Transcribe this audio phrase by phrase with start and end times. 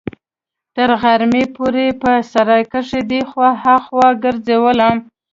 [0.75, 4.97] تر غرمې پورې يې په سراى کښې دې خوا ها خوا ګرځولم.